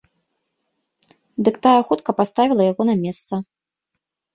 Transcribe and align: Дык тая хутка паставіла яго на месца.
Дык 1.49 1.55
тая 1.69 1.75
хутка 1.93 2.11
паставіла 2.23 2.61
яго 2.71 2.83
на 2.93 3.01
месца. 3.07 3.33